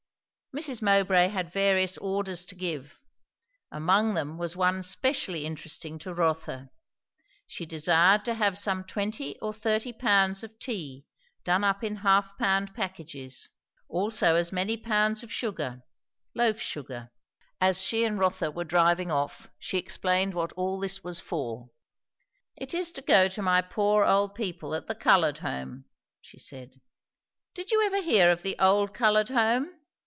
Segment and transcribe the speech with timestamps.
[0.53, 0.81] Mrs.
[0.81, 2.99] Mowbray had various orders to give.
[3.71, 6.71] Among them was one specially interesting to Rotha.
[7.47, 11.05] She desired to have some twenty or thirty pounds of tea
[11.45, 13.49] done up in half pound packages;
[13.87, 15.83] also as many pounds of sugar;
[16.35, 17.13] loaf sugar.
[17.61, 21.69] As she and Rotha were driving off she explained what all this was for.
[22.57, 25.85] "It is to go to my poor old people at the Coloured Home,"
[26.19, 26.81] she said.
[27.53, 29.77] "Did you ever hear of the Old Coloured Home?